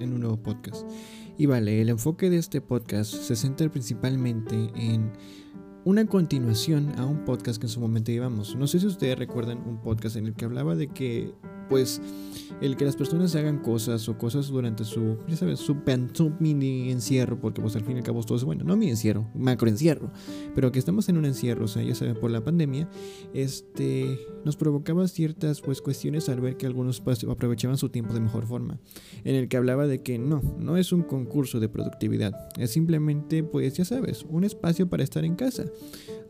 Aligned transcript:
en 0.00 0.12
un 0.12 0.20
nuevo 0.20 0.36
podcast. 0.36 0.86
Y 1.38 1.46
vale, 1.46 1.80
el 1.80 1.88
enfoque 1.88 2.28
de 2.30 2.38
este 2.38 2.60
podcast 2.60 3.12
se 3.12 3.36
centra 3.36 3.70
principalmente 3.70 4.70
en 4.74 5.12
una 5.84 6.04
continuación 6.06 6.92
a 6.98 7.06
un 7.06 7.24
podcast 7.24 7.60
que 7.60 7.66
en 7.66 7.72
su 7.72 7.80
momento 7.80 8.12
llevamos. 8.12 8.54
No 8.56 8.66
sé 8.66 8.80
si 8.80 8.86
ustedes 8.86 9.18
recuerdan 9.18 9.58
un 9.66 9.80
podcast 9.80 10.16
en 10.16 10.26
el 10.26 10.34
que 10.34 10.44
hablaba 10.44 10.74
de 10.74 10.88
que 10.88 11.32
pues 11.70 12.02
el 12.60 12.76
que 12.76 12.84
las 12.84 12.96
personas 12.96 13.34
hagan 13.36 13.58
cosas 13.58 14.06
o 14.08 14.18
cosas 14.18 14.48
durante 14.48 14.84
su, 14.84 15.16
ya 15.26 15.36
sabes, 15.36 15.60
su, 15.60 15.76
mini 16.40 16.90
encierro, 16.90 17.40
porque 17.40 17.62
pues 17.62 17.74
al 17.76 17.84
fin 17.84 17.96
y 17.96 17.98
al 18.00 18.04
cabo 18.04 18.22
todo 18.22 18.36
es 18.36 18.44
bueno, 18.44 18.64
no 18.64 18.76
mi 18.76 18.90
encierro, 18.90 19.26
macro 19.34 19.68
encierro, 19.68 20.10
pero 20.54 20.70
que 20.70 20.78
estamos 20.78 21.08
en 21.08 21.16
un 21.16 21.24
encierro, 21.24 21.64
o 21.64 21.68
sea, 21.68 21.82
ya 21.82 21.94
saben, 21.94 22.16
por 22.16 22.30
la 22.30 22.44
pandemia, 22.44 22.88
este, 23.32 24.18
nos 24.44 24.56
provocaba 24.56 25.08
ciertas 25.08 25.62
pues 25.62 25.80
cuestiones 25.80 26.28
al 26.28 26.40
ver 26.40 26.56
que 26.56 26.66
algunos 26.66 27.00
pues, 27.00 27.24
aprovechaban 27.24 27.78
su 27.78 27.88
tiempo 27.88 28.12
de 28.12 28.20
mejor 28.20 28.46
forma, 28.46 28.78
en 29.24 29.36
el 29.36 29.48
que 29.48 29.56
hablaba 29.56 29.86
de 29.86 30.02
que 30.02 30.18
no, 30.18 30.42
no 30.58 30.76
es 30.76 30.92
un 30.92 31.02
concurso 31.02 31.60
de 31.60 31.68
productividad, 31.68 32.34
es 32.58 32.72
simplemente 32.72 33.42
pues 33.42 33.74
ya 33.74 33.84
sabes, 33.84 34.26
un 34.28 34.44
espacio 34.44 34.88
para 34.90 35.02
estar 35.02 35.24
en 35.24 35.36
casa. 35.36 35.64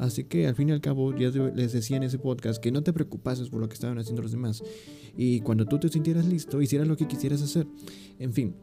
Así 0.00 0.24
que 0.24 0.46
al 0.46 0.54
fin 0.56 0.70
y 0.70 0.72
al 0.72 0.80
cabo 0.80 1.14
ya 1.14 1.30
les 1.54 1.72
decía 1.72 1.96
en 1.98 2.02
ese 2.02 2.18
podcast 2.18 2.60
que 2.60 2.72
no 2.72 2.82
te 2.82 2.92
preocupases 2.92 3.50
por 3.50 3.60
lo 3.60 3.68
que 3.68 3.74
estaban 3.74 3.98
haciendo 3.98 4.23
los 4.23 4.32
demás. 4.32 4.64
Y 5.16 5.40
cuando 5.40 5.66
tú 5.66 5.79
te 5.79 5.88
sintieras 5.88 6.26
listo, 6.26 6.60
hicieras 6.60 6.88
lo 6.88 6.96
que 6.96 7.06
quisieras 7.06 7.43
hacer. 7.43 7.66
En 8.18 8.32
fin, 8.32 8.54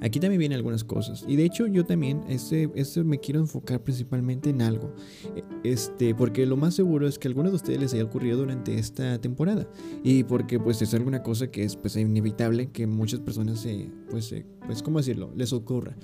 Aquí 0.00 0.20
también 0.20 0.38
vienen 0.38 0.56
algunas 0.56 0.84
cosas. 0.84 1.24
Y 1.26 1.36
de 1.36 1.44
hecho 1.44 1.66
yo 1.66 1.84
también 1.84 2.22
este, 2.28 2.70
este 2.74 3.02
me 3.02 3.18
quiero 3.18 3.40
enfocar 3.40 3.82
principalmente 3.82 4.50
en 4.50 4.62
algo. 4.62 4.92
E, 5.34 5.42
este, 5.64 6.14
porque 6.14 6.46
lo 6.46 6.56
más 6.56 6.74
seguro 6.74 7.08
es 7.08 7.18
que 7.18 7.28
a 7.28 7.30
alguno 7.30 7.50
de 7.50 7.56
ustedes 7.56 7.80
les 7.80 7.94
haya 7.94 8.04
ocurrido 8.04 8.38
durante 8.38 8.78
esta 8.78 9.18
temporada. 9.20 9.68
Y 10.04 10.24
porque 10.24 10.60
pues 10.60 10.82
es 10.82 10.92
alguna 10.94 11.22
cosa 11.22 11.50
que 11.50 11.64
es 11.64 11.76
pues 11.76 11.96
inevitable 11.96 12.70
que 12.70 12.86
muchas 12.86 13.20
personas 13.20 13.60
se, 13.60 13.90
pues, 14.10 14.34
pues, 14.66 14.82
¿cómo 14.82 14.98
decirlo? 14.98 15.32
Les 15.34 15.52
ocurra. 15.52 15.96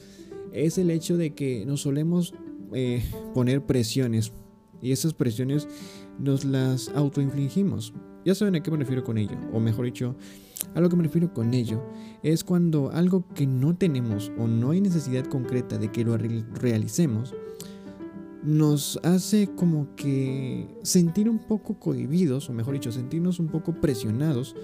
Es 0.53 0.79
el 0.79 0.91
hecho 0.91 1.17
de 1.17 1.31
que 1.31 1.65
nos 1.67 1.83
solemos 1.83 2.35
eh, 2.75 3.03
poner 3.35 3.65
presiones 3.65 4.33
y 4.81 4.93
esas 4.93 5.15
presiones 5.15 5.69
nos 6.19 6.45
las 6.45 6.89
autoinfligimos. 6.89 7.95
Ya 8.25 8.35
saben 8.35 8.55
a 8.55 8.63
qué 8.63 8.71
me 8.71 8.77
refiero 8.77 9.03
con 9.03 9.19
ello, 9.19 9.37
o 9.53 9.61
mejor 9.61 9.87
dicho, 9.87 10.15
a 10.75 10.81
lo 10.81 10.89
que 10.89 10.97
me 10.97 11.03
refiero 11.03 11.33
con 11.33 11.55
ello 11.55 11.83
es 12.23 12.45
cuando 12.45 12.91
algo 12.93 13.25
que 13.35 13.47
no 13.47 13.77
tenemos 13.77 14.31
o 14.39 14.47
no 14.47 14.71
hay 14.71 14.81
necesidad 14.81 15.25
concreta 15.27 15.79
de 15.79 15.91
que 15.91 16.05
lo 16.05 16.17
realicemos, 16.17 17.35
nos 18.45 18.99
hace 19.05 19.49
como 19.55 19.95
que 19.95 20.67
sentir 20.83 21.29
un 21.29 21.39
poco 21.39 21.79
cohibidos, 21.79 22.49
o 22.49 22.53
mejor 22.53 22.75
dicho, 22.75 22.93
sentirnos 22.93 23.39
un 23.39 23.49
poco 23.49 23.81
presionados 23.81 24.57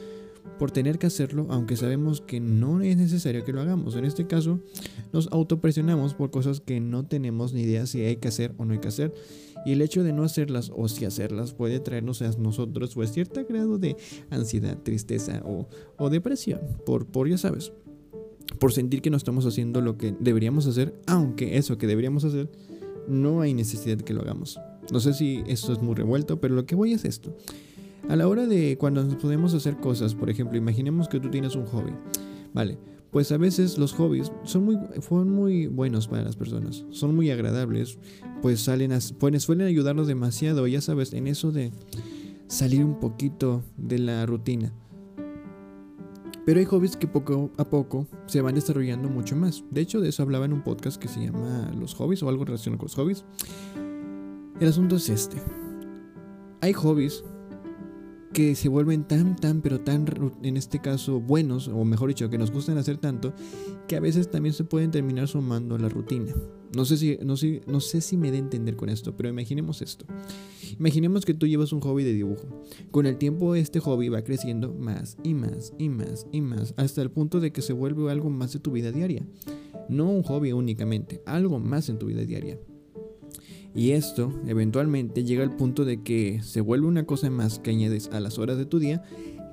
por 0.59 0.71
tener 0.71 0.99
que 0.99 1.07
hacerlo, 1.07 1.47
aunque 1.51 1.77
sabemos 1.77 2.21
que 2.21 2.41
no 2.41 2.81
es 2.81 2.97
necesario 2.97 3.45
que 3.45 3.53
lo 3.53 3.61
hagamos. 3.61 3.97
En 3.97 4.05
este 4.05 4.27
caso, 4.27 4.61
nos 5.13 5.29
autopresionamos 5.33 6.15
por 6.15 6.31
cosas 6.31 6.61
que 6.61 6.81
no 6.81 7.07
tenemos 7.07 7.53
ni 7.53 7.63
idea 7.63 7.87
si 7.87 8.03
hay 8.03 8.17
que 8.17 8.29
hacer 8.29 8.55
o 8.59 8.65
no 8.65 8.73
hay 8.73 8.81
que 8.81 8.89
hacer. 8.89 9.15
Y 9.67 9.73
el 9.73 9.83
hecho 9.83 10.03
de 10.03 10.13
no 10.13 10.23
hacerlas 10.23 10.71
o 10.75 10.89
si 10.89 11.05
hacerlas 11.05 11.53
puede 11.53 11.81
traernos 11.81 12.23
a 12.23 12.31
nosotros 12.39 12.95
pues 12.95 13.13
cierto 13.13 13.45
grado 13.47 13.79
de 13.79 13.97
ansiedad, 14.31 14.79
tristeza 14.83 15.43
o, 15.45 15.69
o 15.97 16.11
depresión. 16.11 16.61
Por, 16.87 17.07
por, 17.07 17.29
ya 17.29 17.39
sabes, 17.39 17.73
por 18.59 18.73
sentir 18.73 19.03
que 19.03 19.11
no 19.11 19.17
estamos 19.17 19.47
haciendo 19.47 19.81
lo 19.81 19.99
que 19.99 20.15
deberíamos 20.19 20.67
hacer, 20.67 20.95
aunque 21.07 21.59
eso 21.59 21.79
que 21.79 21.87
deberíamos 21.87 22.25
hacer 22.25 22.51
no 23.09 23.41
hay 23.41 23.55
necesidad 23.55 23.97
de 23.97 24.05
que 24.05 24.15
lo 24.15 24.21
hagamos. 24.21 24.61
No 24.93 25.01
sé 25.01 25.15
si 25.15 25.43
esto 25.47 25.73
es 25.73 25.83
muy 25.83 25.95
revuelto, 25.95 26.41
pero 26.41 26.55
lo 26.55 26.67
que 26.67 26.75
voy 26.75 26.93
es 26.93 27.05
esto. 27.05 27.37
A 28.09 28.17
la 28.17 28.27
hora 28.27 28.47
de 28.47 28.79
cuando 28.79 29.05
nos 29.05 29.17
podemos 29.17 29.53
hacer 29.53 29.77
cosas, 29.77 30.15
por 30.15 30.31
ejemplo, 30.31 30.57
imaginemos 30.57 31.09
que 31.09 31.21
tú 31.21 31.31
tienes 31.31 31.55
un 31.55 31.67
hobby. 31.67 31.93
Vale, 32.55 32.79
pues 33.11 33.31
a 33.33 33.37
veces 33.37 33.77
los 33.77 33.93
hobbies 33.93 34.33
son 34.45 34.65
muy, 34.65 34.79
muy 35.27 35.67
buenos 35.67 36.09
para 36.09 36.23
las 36.23 36.35
personas, 36.35 36.87
son 36.91 37.15
muy 37.15 37.31
agradables, 37.31 37.99
pues 38.41 38.61
salen 38.61 38.93
a, 38.93 38.99
pues 39.19 39.43
suelen 39.43 39.67
ayudarnos 39.67 40.07
demasiado, 40.07 40.67
ya 40.67 40.81
sabes, 40.81 41.13
en 41.13 41.27
eso 41.27 41.53
de 41.53 41.71
salir 42.47 42.83
un 42.83 42.99
poquito 42.99 43.63
de 43.77 43.99
la 43.99 44.25
rutina. 44.25 44.73
Pero 46.47 46.61
hay 46.61 46.65
hobbies 46.65 46.97
que 46.97 47.07
poco 47.07 47.51
a 47.59 47.69
poco 47.69 48.07
se 48.25 48.41
van 48.41 48.55
desarrollando 48.55 49.11
mucho 49.11 49.37
más. 49.37 49.65
De 49.71 49.83
hecho, 49.83 50.01
de 50.01 50.09
eso 50.09 50.23
hablaba 50.23 50.47
en 50.47 50.55
un 50.55 50.63
podcast 50.63 50.97
que 50.99 51.09
se 51.09 51.21
llama 51.21 51.71
Los 51.79 51.95
hobbies 51.95 52.23
o 52.23 52.29
algo 52.31 52.47
relacionado 52.47 52.79
con 52.79 52.87
los 52.87 52.95
hobbies. 52.95 53.25
El 54.59 54.69
asunto 54.69 54.97
es 54.97 55.11
este. 55.11 55.37
Hay 56.63 56.73
hobbies 56.73 57.23
que 58.39 58.55
se 58.55 58.69
vuelven 58.69 59.03
tan, 59.03 59.35
tan, 59.35 59.63
pero 59.63 59.81
tan, 59.81 60.07
en 60.45 60.57
este 60.57 60.79
caso, 60.79 61.19
buenos, 61.19 61.67
o 61.67 61.85
mejor 61.85 62.09
dicho, 62.09 62.31
que 62.31 62.39
nos 62.39 62.53
gustan 62.53 62.79
hacer 62.79 62.97
tanto, 62.97 63.35
que 63.89 63.97
a 63.97 64.01
veces 64.01 64.31
también 64.31 64.53
se 64.53 64.63
pueden 64.63 64.93
terminar 64.93 65.27
sumando 65.27 65.75
a 65.75 65.79
la 65.81 65.89
rutina. 65.89 66.33
No 66.73 66.85
sé 66.85 66.99
si, 66.99 67.19
no 67.25 67.37
sé, 67.37 67.63
no 67.67 67.81
sé 67.81 68.01
si 68.01 68.17
me 68.17 68.29
a 68.29 68.37
entender 68.37 68.77
con 68.77 68.91
esto, 68.91 69.17
pero 69.17 69.29
imaginemos 69.29 69.83
esto. 69.83 70.07
Imaginemos 70.79 71.25
que 71.25 71.35
tú 71.35 71.49
llevas 71.49 71.73
un 71.73 71.81
hobby 71.81 72.05
de 72.05 72.13
dibujo. 72.13 72.63
Con 72.93 73.07
el 73.07 73.17
tiempo 73.17 73.57
este 73.57 73.81
hobby 73.81 74.09
va 74.09 74.23
creciendo 74.23 74.73
más 74.73 75.17
y 75.25 75.35
más 75.35 75.73
y 75.77 75.89
más 75.89 76.29
y 76.31 76.41
más, 76.41 76.75
hasta 76.77 77.03
el 77.03 77.11
punto 77.11 77.41
de 77.41 77.51
que 77.51 77.61
se 77.61 77.73
vuelve 77.73 78.09
algo 78.09 78.31
más 78.31 78.53
de 78.53 78.61
tu 78.61 78.71
vida 78.71 78.93
diaria. 78.93 79.27
No 79.89 80.09
un 80.13 80.23
hobby 80.23 80.53
únicamente, 80.53 81.23
algo 81.27 81.59
más 81.59 81.89
en 81.89 81.99
tu 81.99 82.07
vida 82.07 82.23
diaria. 82.23 82.57
Y 83.79 83.93
esto 83.93 84.33
eventualmente 84.45 85.23
llega 85.23 85.45
al 85.45 85.55
punto 85.55 85.85
de 85.85 86.03
que 86.03 86.43
se 86.43 86.61
vuelve 86.61 86.89
una 86.89 87.07
cosa 87.07 87.31
más 87.31 87.61
que 87.61 87.71
añades 87.71 88.11
a 88.13 88.19
las 88.19 88.37
horas 88.41 88.59
de 88.59 88.67
tu 88.67 88.81
día 88.81 89.05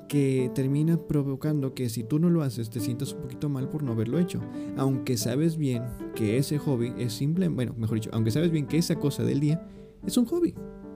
que 0.09 0.49
termina 0.55 0.97
provocando 0.97 1.75
que 1.75 1.89
si 1.89 2.03
tú 2.03 2.17
no 2.17 2.31
lo 2.31 2.41
haces 2.41 2.71
te 2.71 2.79
sientas 2.79 3.13
un 3.13 3.21
poquito 3.21 3.49
mal 3.49 3.69
por 3.69 3.83
no 3.83 3.91
haberlo 3.91 4.17
hecho. 4.17 4.41
Aunque 4.77 5.15
sabes 5.17 5.57
bien 5.57 5.83
que 6.15 6.37
ese 6.37 6.57
hobby 6.57 6.91
es 6.97 7.13
simple, 7.13 7.49
bueno, 7.49 7.75
mejor 7.77 7.99
dicho, 7.99 8.09
aunque 8.13 8.31
sabes 8.31 8.49
bien 8.49 8.65
que 8.65 8.79
esa 8.79 8.95
cosa 8.95 9.21
del 9.21 9.39
día 9.39 9.63
es 10.07 10.17
un 10.17 10.25
hobby. 10.25 10.55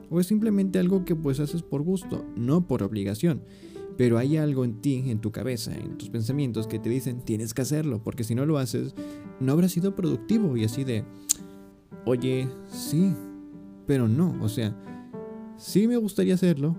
O 0.09 0.19
es 0.19 0.25
simplemente 0.25 0.79
algo 0.79 1.05
que 1.05 1.15
pues 1.15 1.39
haces 1.39 1.61
por 1.61 1.83
gusto, 1.83 2.25
no 2.35 2.67
por 2.67 2.81
obligación. 2.81 3.43
Pero 3.95 4.17
hay 4.17 4.37
algo 4.37 4.65
en 4.65 4.81
ti, 4.81 5.03
en 5.05 5.21
tu 5.21 5.31
cabeza, 5.31 5.75
en 5.75 5.99
tus 5.99 6.09
pensamientos 6.09 6.65
que 6.65 6.79
te 6.79 6.89
dicen 6.89 7.23
tienes 7.23 7.53
que 7.53 7.61
hacerlo, 7.61 8.01
porque 8.03 8.23
si 8.23 8.33
no 8.33 8.47
lo 8.47 8.57
haces, 8.57 8.95
no 9.39 9.51
habrás 9.51 9.71
sido 9.71 9.95
productivo 9.95 10.57
y 10.57 10.63
así 10.63 10.83
de, 10.83 11.05
oye, 12.05 12.47
sí, 12.67 13.13
pero 13.85 14.07
no, 14.07 14.35
o 14.41 14.49
sea, 14.49 14.75
sí 15.57 15.87
me 15.87 15.97
gustaría 15.97 16.35
hacerlo, 16.35 16.75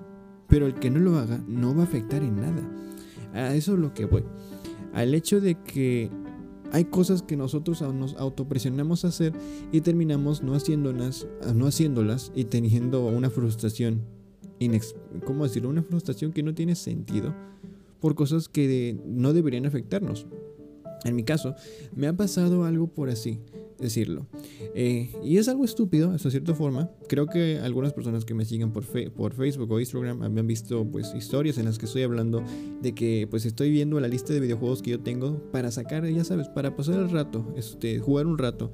pero 0.48 0.66
el 0.66 0.74
que 0.74 0.90
no 0.90 0.98
lo 1.00 1.18
haga 1.18 1.42
no 1.46 1.74
va 1.74 1.82
a 1.82 1.84
afectar 1.84 2.22
en 2.22 2.36
nada. 2.36 2.68
A 3.32 3.54
eso 3.54 3.74
es 3.74 3.78
lo 3.78 3.94
que 3.94 4.06
voy. 4.06 4.24
Al 4.92 5.14
hecho 5.14 5.40
de 5.40 5.54
que 5.56 6.10
hay 6.72 6.84
cosas 6.84 7.22
que 7.22 7.36
nosotros 7.36 7.82
nos 7.82 8.14
autopresionamos 8.14 9.04
a 9.04 9.08
hacer 9.08 9.32
y 9.72 9.80
terminamos 9.80 10.42
no 10.42 10.54
haciéndolas, 10.54 11.26
no 11.54 11.66
haciéndolas 11.66 12.32
y 12.34 12.44
teniendo 12.44 13.06
una 13.06 13.30
frustración, 13.30 14.02
¿cómo 15.24 15.44
decirlo? 15.44 15.68
Una 15.68 15.82
frustración 15.82 16.32
que 16.32 16.42
no 16.42 16.54
tiene 16.54 16.74
sentido 16.74 17.34
por 18.00 18.14
cosas 18.14 18.48
que 18.48 18.98
no 19.06 19.32
deberían 19.32 19.66
afectarnos. 19.66 20.26
En 21.04 21.16
mi 21.16 21.24
caso, 21.24 21.54
me 21.94 22.06
ha 22.06 22.16
pasado 22.16 22.64
algo 22.64 22.88
por 22.88 23.08
así 23.08 23.40
decirlo. 23.80 24.26
Eh, 24.74 25.10
y 25.24 25.38
es 25.38 25.48
algo 25.48 25.64
estúpido, 25.64 26.10
hasta 26.10 26.30
cierta 26.30 26.54
forma. 26.54 26.90
Creo 27.08 27.26
que 27.26 27.58
algunas 27.58 27.92
personas 27.92 28.24
que 28.24 28.34
me 28.34 28.44
siguen 28.44 28.72
por, 28.72 28.84
por 29.12 29.34
Facebook 29.34 29.70
o 29.70 29.80
Instagram 29.80 30.22
han 30.22 30.46
visto 30.46 30.84
pues 30.84 31.14
historias 31.14 31.58
en 31.58 31.64
las 31.64 31.78
que 31.78 31.86
estoy 31.86 32.02
hablando 32.02 32.42
de 32.82 32.94
que 32.94 33.26
pues 33.30 33.46
estoy 33.46 33.70
viendo 33.70 33.98
la 34.00 34.08
lista 34.08 34.32
de 34.32 34.40
videojuegos 34.40 34.82
que 34.82 34.90
yo 34.90 35.00
tengo 35.00 35.40
para 35.50 35.70
sacar, 35.70 36.06
ya 36.06 36.24
sabes, 36.24 36.48
para 36.48 36.76
pasar 36.76 37.00
el 37.00 37.10
rato, 37.10 37.52
este, 37.56 37.98
jugar 37.98 38.26
un 38.26 38.38
rato. 38.38 38.70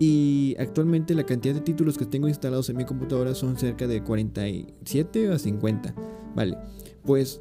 Y 0.00 0.54
actualmente 0.58 1.14
la 1.14 1.24
cantidad 1.24 1.54
de 1.54 1.60
títulos 1.60 1.98
que 1.98 2.06
tengo 2.06 2.28
instalados 2.28 2.68
en 2.68 2.76
mi 2.76 2.84
computadora 2.84 3.34
son 3.34 3.56
cerca 3.56 3.86
de 3.86 4.02
47 4.02 5.32
a 5.32 5.38
50. 5.38 5.94
Vale, 6.36 6.56
pues 7.04 7.40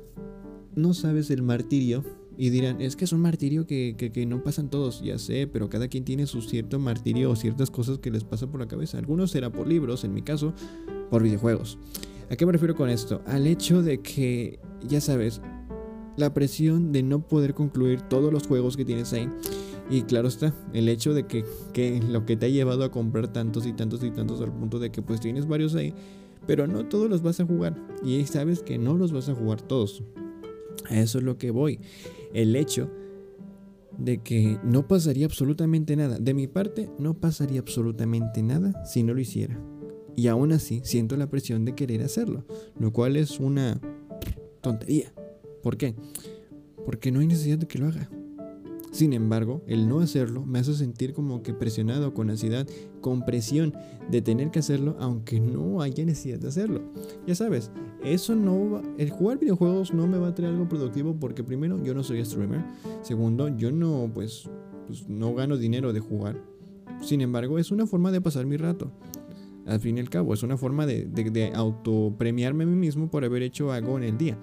no 0.76 0.94
sabes 0.94 1.30
el 1.30 1.44
martirio 1.44 2.04
y 2.40 2.52
dirán, 2.52 2.82
es 2.82 2.96
que 2.96 3.06
es 3.06 3.12
un 3.14 3.22
martirio 3.22 3.66
que, 3.66 3.96
que, 3.98 4.26
no 4.28 4.44
pasan 4.44 4.70
todos, 4.70 5.02
ya 5.02 5.18
sé, 5.18 5.48
pero 5.48 5.70
cada 5.70 5.88
quien 5.88 6.06
tiene 6.06 6.28
su 6.28 6.44
cierto 6.44 6.78
martirio 6.78 7.32
o 7.32 7.36
ciertas 7.36 7.72
cosas 7.72 7.98
que 7.98 8.12
les 8.12 8.24
pasa 8.24 8.46
por 8.46 8.60
la 8.60 8.68
cabeza. 8.68 9.00
Algunos 9.00 9.32
será 9.32 9.52
por 9.52 9.68
libros, 9.68 10.04
en 10.04 10.14
mi 10.14 10.22
caso, 10.22 10.54
por 11.10 11.24
videojuegos. 11.24 11.80
¿A 12.30 12.36
qué 12.36 12.46
me 12.46 12.52
refiero 12.52 12.76
con 12.76 12.90
esto? 12.90 13.24
Al 13.26 13.48
hecho 13.48 13.82
de 13.82 14.02
que, 14.02 14.60
ya 14.88 15.02
sabes, 15.02 15.42
la 16.16 16.32
presión 16.36 16.92
de 16.92 17.02
no 17.02 17.28
poder 17.28 17.56
concluir 17.56 18.02
todos 18.02 18.32
los 18.32 18.46
juegos 18.46 18.78
que 18.78 18.86
tienes 18.86 19.14
ahí. 19.14 19.28
Y 19.90 20.04
claro 20.04 20.28
está, 20.28 20.54
el 20.74 20.90
hecho 20.90 21.16
de 21.16 21.26
que, 21.26 21.44
que 21.74 22.00
lo 22.08 22.28
que 22.28 22.38
te 22.38 22.46
ha 22.46 22.50
llevado 22.50 22.84
a 22.84 22.92
comprar 22.92 23.34
tantos 23.34 23.66
y 23.66 23.74
tantos 23.74 24.04
y 24.04 24.12
tantos 24.12 24.42
al 24.42 24.52
punto 24.52 24.78
de 24.78 24.92
que 24.92 25.02
pues 25.02 25.20
tienes 25.22 25.48
varios 25.48 25.74
ahí, 25.74 25.92
pero 26.46 26.68
no 26.68 26.86
todos 26.86 27.10
los 27.10 27.24
vas 27.24 27.40
a 27.40 27.46
jugar. 27.46 27.76
Y 28.04 28.24
sabes 28.26 28.62
que 28.62 28.78
no 28.78 28.96
los 28.96 29.12
vas 29.12 29.28
a 29.28 29.34
jugar 29.34 29.60
todos. 29.60 30.04
A 30.90 31.00
eso 31.00 31.18
es 31.18 31.24
lo 31.24 31.40
que 31.40 31.50
voy 31.50 31.80
el 32.34 32.56
hecho 32.56 32.90
de 33.98 34.20
que 34.20 34.60
no 34.64 34.88
pasaría 34.88 35.26
absolutamente 35.26 35.96
nada. 35.96 36.20
De 36.20 36.34
mi 36.34 36.48
parte, 36.48 36.90
no 37.00 37.16
pasaría 37.16 37.60
absolutamente 37.60 38.44
nada 38.44 38.86
si 38.86 39.04
no 39.04 39.14
lo 39.14 39.20
hiciera. 39.20 39.60
Y 40.16 40.28
aún 40.28 40.52
así, 40.52 40.82
siento 40.84 41.16
la 41.16 41.30
presión 41.30 41.66
de 41.66 41.76
querer 41.76 42.02
hacerlo, 42.02 42.46
lo 42.80 42.92
cual 42.92 43.16
es 43.18 43.40
una 43.40 43.80
tontería. 44.62 45.14
¿Por 45.62 45.78
qué? 45.78 45.96
porque 46.88 47.12
no 47.12 47.20
hay 47.20 47.28
necesidad 47.28 47.58
de 47.58 47.68
que 47.68 47.80
lo 47.80 47.88
haga. 47.88 48.10
Sin 48.98 49.14
embargo, 49.14 49.62
el 49.68 49.88
no 49.88 50.00
hacerlo 50.00 50.44
me 50.44 50.58
hace 50.58 50.74
sentir 50.74 51.14
como 51.14 51.44
que 51.44 51.54
presionado, 51.54 52.16
con 52.16 52.32
ansiedad, 52.32 52.68
con 53.00 53.26
presión 53.26 53.76
de 54.10 54.24
tener 54.24 54.50
que 54.50 54.58
hacerlo, 54.58 54.96
aunque 55.00 55.40
no 55.40 55.84
haya 55.84 56.04
necesidad 56.04 56.40
de 56.40 56.48
hacerlo. 56.48 56.82
Ya 57.28 57.36
sabes, 57.36 57.70
eso 58.04 58.36
no 58.36 58.72
va, 58.72 58.82
el 58.98 59.12
jugar 59.12 59.38
videojuegos 59.38 59.94
no 59.94 60.08
me 60.08 60.18
va 60.18 60.30
a 60.30 60.34
traer 60.34 60.54
algo 60.54 60.68
productivo 60.68 61.16
porque 61.20 61.44
primero 61.44 61.80
yo 61.84 61.94
no 61.94 62.02
soy 62.02 62.26
streamer, 62.26 62.66
segundo 63.04 63.56
yo 63.56 63.72
no 63.72 64.10
pues, 64.12 64.50
pues 64.88 65.08
no 65.08 65.36
gano 65.36 65.58
dinero 65.58 65.94
de 65.94 66.00
jugar. 66.00 66.42
Sin 67.00 67.22
embargo, 67.22 67.60
es 67.60 67.70
una 67.70 67.86
forma 67.86 68.12
de 68.12 68.22
pasar 68.22 68.48
mi 68.48 68.58
rato. 68.58 68.92
Al 69.68 69.80
fin 69.80 69.98
y 69.98 70.00
al 70.00 70.10
cabo, 70.10 70.34
es 70.34 70.42
una 70.42 70.58
forma 70.58 70.88
de, 70.88 71.06
de, 71.06 71.30
de 71.30 71.54
autopremiarme 71.54 72.64
a 72.64 72.68
mí 72.68 72.76
mismo 72.76 73.12
por 73.12 73.24
haber 73.24 73.44
hecho 73.44 73.72
algo 73.72 73.96
en 73.98 74.06
el 74.06 74.18
día 74.18 74.40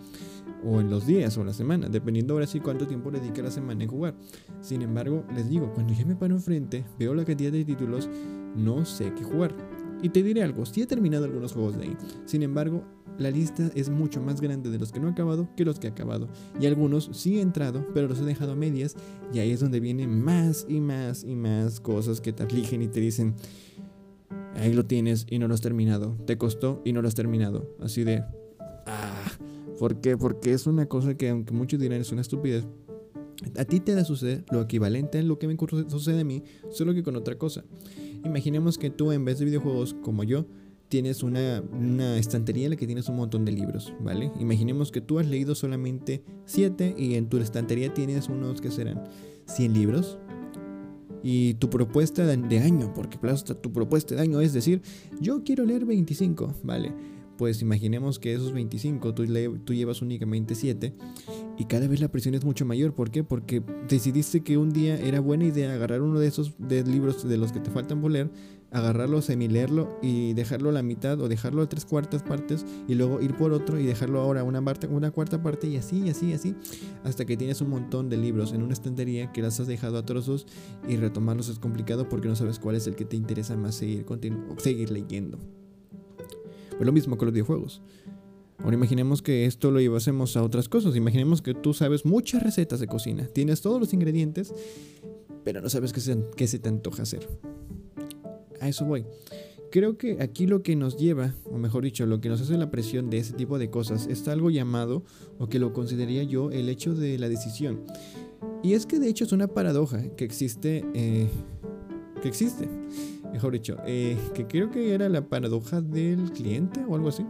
o 0.65 0.81
en 0.81 0.91
los 0.91 1.07
días 1.07 1.37
o 1.39 1.45
la 1.45 1.53
semana, 1.53 1.89
dependiendo 1.89 2.35
ahora 2.35 2.47
sí 2.47 2.61
cuánto 2.61 2.87
tiempo 2.87 3.11
le 3.11 3.21
dedique 3.21 3.41
a 3.41 3.45
la 3.45 3.51
semana 3.51 3.85
en 3.85 3.91
jugar. 3.91 4.15
Sin 4.61 4.83
embargo, 4.83 5.25
les 5.35 5.49
digo, 5.49 5.73
cuando 5.73 5.95
ya 5.95 6.05
me 6.05 6.17
paro 6.17 6.35
enfrente, 6.35 6.85
veo 6.99 7.15
la 7.15 7.25
cantidad 7.25 7.53
de 7.53 7.65
títulos, 7.65 8.09
no 8.57 8.85
sé 8.85 9.13
qué 9.17 9.25
jugar. 9.25 9.55
Y 10.03 10.11
te 10.11 10.23
diré 10.23 10.43
algo, 10.43 10.67
sí 10.67 10.83
he 10.83 10.87
terminado 10.87 11.25
algunos 11.25 11.53
juegos 11.53 11.79
de 11.79 11.85
ahí. 11.85 11.97
Sin 12.27 12.43
embargo, 12.43 12.85
la 13.19 13.31
lista 13.31 13.71
es 13.75 13.91
mucho 13.91 14.21
más 14.21 14.41
grande 14.41 14.71
de 14.71 14.79
los 14.79 14.93
que 14.93 15.01
no 15.01 15.09
he 15.09 15.13
acabado 15.13 15.49
que 15.57 15.65
los 15.65 15.79
que 15.79 15.87
he 15.87 15.91
acabado. 15.91 16.29
Y 16.61 16.67
algunos 16.67 17.11
sí 17.13 17.39
he 17.39 17.41
entrado, 17.41 17.87
pero 17.95 18.09
los 18.09 18.21
he 18.21 18.25
dejado 18.25 18.53
a 18.53 18.57
medias. 18.57 18.97
Y 19.33 19.39
ahí 19.39 19.51
es 19.51 19.61
donde 19.61 19.81
vienen 19.81 20.21
más 20.23 20.67
y 20.69 20.81
más 20.81 21.25
y 21.25 21.37
más 21.37 21.81
cosas 21.81 22.21
que 22.21 22.33
te 22.33 22.43
afligen 22.43 22.83
y 22.83 22.89
te 22.89 23.01
dicen, 23.01 23.35
ahí 24.57 24.73
lo 24.73 24.85
tienes 24.85 25.27
y 25.31 25.39
no 25.39 25.49
lo 25.49 25.55
has 25.55 25.61
terminado. 25.61 26.17
Te 26.27 26.39
costó 26.39 26.83
y 26.85 26.93
no 26.93 27.03
lo 27.03 27.09
has 27.09 27.15
terminado. 27.15 27.75
Así 27.81 28.05
de, 28.05 28.25
¿Por 29.79 30.01
qué? 30.01 30.17
Porque 30.17 30.53
es 30.53 30.67
una 30.67 30.87
cosa 30.87 31.15
que 31.15 31.29
aunque 31.29 31.53
muchos 31.53 31.81
dirán 31.81 32.01
es 32.01 32.13
una 32.13 32.21
estupidez, 32.21 32.67
a 33.59 33.65
ti 33.65 33.81
te 33.81 33.95
da 33.95 34.05
suceder 34.05 34.45
lo 34.51 34.63
equivalente 34.63 35.19
a 35.19 35.23
lo 35.23 35.39
que 35.39 35.49
me 35.49 35.57
sucede 35.89 36.21
a 36.21 36.25
mí, 36.25 36.43
solo 36.71 36.95
que 36.95 37.03
con 37.03 37.17
otra 37.17 37.37
cosa. 37.37 37.65
Imaginemos 38.25 38.79
que 38.79 38.91
tú 38.91 39.13
en 39.13 39.25
vez 39.25 39.39
de 39.39 39.45
videojuegos 39.45 39.95
como 40.03 40.25
yo, 40.25 40.47
tienes 40.89 41.23
una, 41.23 41.63
una, 41.73 42.19
estantería 42.19 42.67
en 42.67 42.71
la 42.71 42.77
que 42.77 42.87
tienes 42.87 43.09
un 43.09 43.17
montón 43.17 43.45
de 43.45 43.53
libros, 43.53 43.93
¿vale? 44.01 44.31
Imaginemos 44.39 44.93
que 44.93 45.01
tú 45.01 45.19
has 45.19 45.27
leído 45.27 45.55
solamente 45.55 46.23
7 46.45 46.95
y 46.97 47.15
en 47.15 47.29
tu 47.29 47.39
estantería 47.39 47.93
tienes 47.93 48.29
unos 48.29 48.61
que 48.61 48.71
serán 48.71 49.03
100 49.47 49.73
libros. 49.73 50.19
Y 51.23 51.55
tu 51.55 51.71
propuesta 51.71 52.27
de 52.27 52.59
año, 52.59 52.93
porque 52.95 53.19
tu 53.63 53.73
propuesta 53.73 54.15
de 54.15 54.21
año 54.21 54.43
es 54.43 54.53
decir, 54.53 54.83
yo 55.21 55.43
quiero 55.43 55.65
leer 55.65 55.87
25, 55.87 56.53
¿vale? 56.63 56.93
Pues 57.37 57.63
imaginemos 57.63 58.19
que 58.19 58.35
esos 58.35 58.53
25 58.53 59.15
tú, 59.15 59.25
llevas 59.75 60.03
únicamente 60.03 60.55
7 60.55 60.95
y 61.59 61.65
cada 61.65 61.89
vez 61.89 62.01
la 62.01 62.09
presión 62.09 62.35
es 62.35 62.45
mucho 62.45 62.65
mayor. 62.65 62.95
¿Por 62.95 63.11
qué? 63.11 63.25
Porque 63.25 63.63
decidiste 63.89 64.43
que 64.43 64.57
un 64.59 64.71
día 64.71 64.99
era 64.99 65.21
buena 65.21 65.45
idea 65.45 65.73
agarrar 65.73 66.03
uno 66.03 66.19
de 66.19 66.29
esos 66.29 66.55
libros 66.59 67.27
de 67.27 67.37
los 67.37 67.53
que 67.53 67.61
te 67.61 67.71
faltan 67.71 68.01
por 68.01 68.13
agarrarlo, 68.71 69.23
semileerlo 69.23 69.99
y 70.03 70.33
dejarlo 70.35 70.69
a 70.69 70.73
la 70.73 70.83
mitad 70.83 71.21
o 71.21 71.29
dejarlo 71.29 71.63
a 71.63 71.69
tres 71.69 71.85
cuartas 71.85 72.23
partes 72.23 72.67
y 72.89 72.95
luego 72.95 73.21
ir 73.21 73.37
por 73.37 73.53
otro 73.53 73.79
y 73.79 73.87
dejarlo 73.87 74.21
ahora 74.21 74.41
a 74.41 74.45
una, 74.45 74.63
una 74.91 75.11
cuarta 75.13 75.43
parte 75.43 75.69
y 75.69 75.77
así, 75.77 76.03
y 76.03 76.11
así, 76.11 76.31
y 76.31 76.33
así, 76.33 76.57
hasta 77.05 77.25
que 77.25 77.37
tienes 77.37 77.61
un 77.61 77.71
montón 77.71 78.11
de 78.11 78.17
libros 78.17 78.53
en 78.53 78.63
una 78.63 78.73
estantería 78.73 79.33
que 79.33 79.43
las 79.43 79.61
has 79.61 79.69
dejado 79.69 79.97
a 79.97 80.05
trozos 80.05 80.47
y 80.89 80.97
retomarlos 80.97 81.49
es 81.49 81.61
complicado 81.61 82.09
porque 82.09 82.29
no 82.29 82.35
sabes 82.35 82.59
cuál 82.59 82.75
es 82.75 82.87
el 82.89 82.97
que 82.97 83.05
te 83.05 83.17
interesa 83.17 83.57
más 83.57 83.77
seguir, 83.77 84.05
seguir 84.59 84.91
leyendo. 84.91 85.39
Pues 86.77 86.87
lo 86.87 86.93
mismo 86.93 87.17
con 87.17 87.27
los 87.27 87.33
videojuegos. 87.33 87.83
Ahora 88.59 88.77
imaginemos 88.77 89.21
que 89.21 89.47
esto 89.47 89.71
lo 89.71 89.81
llevásemos 89.81 90.37
a 90.37 90.43
otras 90.43 90.69
cosas. 90.69 90.97
Imaginemos 90.97 91.43
que 91.43 91.55
tú 91.55 91.75
sabes 91.75 92.05
muchas 92.05 92.43
recetas 92.43 92.81
de 92.81 92.87
cocina. 92.87 93.27
Tienes 93.27 93.61
todos 93.61 93.81
los 93.81 93.93
ingredientes, 93.93 94.55
pero 95.45 95.61
no 95.61 95.69
sabes 95.69 95.93
qué 95.93 96.01
se, 96.01 96.17
qué 96.37 96.47
se 96.47 96.59
te 96.59 96.69
antoja 96.69 97.03
hacer. 97.03 97.29
A 98.61 98.69
eso 98.69 98.85
voy. 98.85 99.05
Creo 99.71 99.99
que 99.99 100.23
aquí 100.23 100.47
lo 100.47 100.63
que 100.63 100.77
nos 100.77 100.97
lleva, 100.97 101.35
o 101.45 101.59
mejor 101.59 101.83
dicho, 101.83 102.07
lo 102.07 102.21
que 102.21 102.29
nos 102.29 102.41
hace 102.41 102.57
la 102.57 102.71
presión 102.71 103.11
de 103.11 103.19
ese 103.19 103.33
tipo 103.33 103.59
de 103.59 103.71
cosas, 103.71 104.07
es 104.07 104.27
algo 104.29 104.51
llamado, 104.51 105.03
o 105.39 105.49
que 105.49 105.59
lo 105.59 105.73
consideraría 105.73 106.23
yo, 106.23 106.53
el 106.53 106.69
hecho 106.69 106.95
de 106.95 107.19
la 107.19 107.29
decisión. 107.29 107.81
Y 108.63 108.75
es 108.75 108.87
que 108.87 109.01
de 109.01 109.09
hecho 109.09 109.25
es 109.25 109.33
una 109.33 109.49
paradoja 109.49 110.01
que 110.17 110.25
existe, 110.25 110.85
eh, 110.95 111.29
que 112.23 112.29
existe 112.29 112.69
mejor 113.35 113.53
dicho, 113.53 113.77
eh, 113.85 114.17
que 114.33 114.47
creo 114.47 114.71
que 114.71 114.95
era 114.95 115.09
la 115.09 115.29
paradoja 115.29 115.81
del 115.81 116.31
cliente 116.31 116.85
o 116.87 116.95
algo 116.95 117.09
así. 117.09 117.27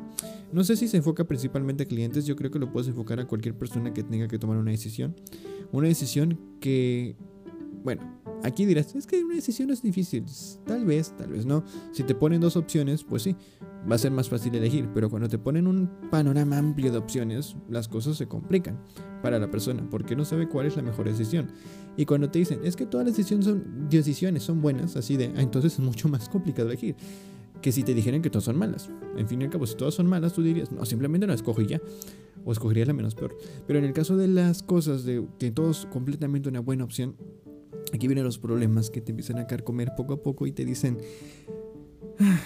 No 0.53 0.63
sé 0.63 0.77
si 0.77 0.87
se 0.87 0.99
enfoca 0.99 1.25
principalmente 1.25 1.85
a 1.85 1.87
clientes, 1.87 2.27
yo 2.27 2.37
creo 2.37 2.51
que 2.51 2.59
lo 2.59 2.71
puedes 2.71 2.89
enfocar 2.89 3.21
a 3.21 3.27
cualquier 3.27 3.57
persona 3.57 3.95
que 3.95 4.03
tenga 4.03 4.29
que 4.29 4.39
tomar 4.39 4.59
una 4.59 4.71
decisión. 4.71 5.17
Una 5.73 5.89
decisión 5.89 6.39
que, 6.61 7.17
bueno, 7.83 8.03
aquí 8.43 8.67
dirás, 8.67 8.95
es 8.95 9.07
que 9.07 9.25
una 9.25 9.37
decisión 9.37 9.71
es 9.71 9.81
difícil. 9.81 10.27
Tal 10.67 10.85
vez, 10.85 11.17
tal 11.17 11.31
vez 11.31 11.47
no. 11.47 11.65
Si 11.93 12.03
te 12.03 12.15
ponen 12.15 12.43
dos 12.43 12.59
opciones, 12.59 13.03
pues 13.03 13.23
sí, 13.23 13.35
va 13.91 13.97
a 13.97 13.99
ser 13.99 14.11
más 14.11 14.29
fácil 14.29 14.55
elegir, 14.55 14.89
pero 14.95 15.11
cuando 15.11 15.29
te 15.29 15.39
ponen 15.39 15.67
un 15.67 15.89
panorama 16.11 16.59
amplio 16.59 16.91
de 16.91 16.99
opciones, 16.99 17.57
las 17.69 17.89
cosas 17.89 18.17
se 18.17 18.27
complican 18.27 18.79
para 19.23 19.39
la 19.39 19.51
persona 19.51 19.87
porque 19.91 20.17
no 20.17 20.25
sabe 20.25 20.49
cuál 20.49 20.67
es 20.67 20.77
la 20.77 20.83
mejor 20.83 21.09
decisión. 21.09 21.49
Y 21.97 22.07
cuando 22.07 22.31
te 22.31 22.39
dicen, 22.39 22.61
es 22.65 22.77
que 22.77 22.87
todas 22.87 23.07
las 23.07 23.17
decisiones 23.17 24.43
son, 24.43 24.63
buenas, 24.63 24.97
así 24.97 25.17
de, 25.17 25.33
ah, 25.37 25.43
entonces 25.43 25.75
es 25.75 25.81
mucho 25.81 26.09
más 26.09 26.29
complicado 26.29 26.69
elegir 26.69 26.97
que 27.61 27.73
si 27.73 27.83
te 27.83 27.95
dijeran 27.95 28.21
que 28.21 28.31
todas 28.31 28.45
son 28.45 28.59
malas. 28.59 28.91
En 29.17 29.29
fin 29.29 29.41
y 29.41 29.45
al 29.45 29.51
cabo, 29.51 29.67
si 29.67 29.75
todas 29.75 29.95
son 29.95 30.07
malas, 30.07 30.35
tú 30.35 30.43
dirías, 30.43 30.71
no, 30.71 30.85
simplemente 30.85 31.27
la 31.27 31.35
escojo 31.35 31.63
y 31.63 31.67
ya. 31.67 31.81
O 32.45 32.53
escogerías 32.53 32.87
la 32.87 32.93
menos 32.93 33.15
peor. 33.15 33.37
Pero 33.67 33.79
en 33.79 33.87
el 33.87 33.95
caso 33.95 34.19
de 34.19 34.29
las 34.29 34.63
cosas 34.63 35.05
de 35.05 35.27
que 35.39 35.51
todo 35.51 35.71
es 35.71 35.87
completamente 35.87 36.51
una 36.51 36.61
buena 36.61 36.85
opción, 36.85 37.17
aquí 37.95 38.07
vienen 38.07 38.25
los 38.25 38.39
problemas 38.39 38.91
que 38.91 39.01
te 39.01 39.13
empiezan 39.13 39.39
a 39.39 39.47
comer 39.47 39.93
poco 39.97 40.13
a 40.13 40.23
poco 40.23 40.47
y 40.47 40.53
te 40.53 40.67
dicen, 40.67 40.99
ah, 42.21 42.39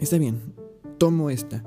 está 0.00 0.18
bien, 0.18 0.40
tomo 0.98 1.30
esta. 1.30 1.64